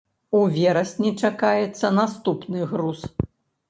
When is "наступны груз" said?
2.01-3.09